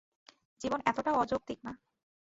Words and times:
জীবন 0.61 0.79
এতটাও 0.85 1.15
অযৌক্তিক 1.15 1.59
না! 1.63 1.73